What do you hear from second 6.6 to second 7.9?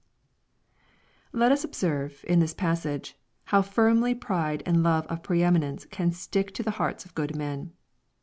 the hearts of good men.